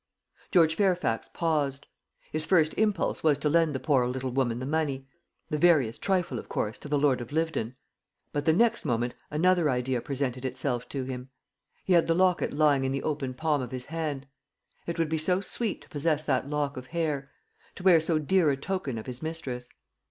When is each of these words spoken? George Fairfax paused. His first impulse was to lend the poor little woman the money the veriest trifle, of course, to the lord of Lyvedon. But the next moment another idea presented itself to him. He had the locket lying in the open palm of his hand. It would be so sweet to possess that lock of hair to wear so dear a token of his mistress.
George 0.49 0.73
Fairfax 0.73 1.29
paused. 1.29 1.85
His 2.31 2.43
first 2.47 2.73
impulse 2.73 3.23
was 3.23 3.37
to 3.37 3.49
lend 3.49 3.75
the 3.75 3.79
poor 3.79 4.07
little 4.07 4.31
woman 4.31 4.57
the 4.57 4.65
money 4.65 5.07
the 5.51 5.59
veriest 5.59 6.01
trifle, 6.01 6.39
of 6.39 6.49
course, 6.49 6.79
to 6.79 6.87
the 6.87 6.97
lord 6.97 7.21
of 7.21 7.31
Lyvedon. 7.31 7.75
But 8.33 8.45
the 8.45 8.53
next 8.53 8.83
moment 8.83 9.13
another 9.29 9.69
idea 9.69 10.01
presented 10.01 10.43
itself 10.43 10.89
to 10.89 11.03
him. 11.03 11.29
He 11.83 11.93
had 11.93 12.07
the 12.07 12.15
locket 12.15 12.51
lying 12.51 12.83
in 12.83 12.91
the 12.91 13.03
open 13.03 13.35
palm 13.35 13.61
of 13.61 13.69
his 13.69 13.85
hand. 13.85 14.25
It 14.87 14.97
would 14.97 15.07
be 15.07 15.19
so 15.19 15.39
sweet 15.39 15.81
to 15.83 15.89
possess 15.89 16.23
that 16.23 16.49
lock 16.49 16.77
of 16.77 16.87
hair 16.87 17.29
to 17.75 17.83
wear 17.83 17.99
so 18.01 18.17
dear 18.17 18.49
a 18.49 18.57
token 18.57 18.97
of 18.97 19.05
his 19.05 19.21
mistress. 19.21 19.69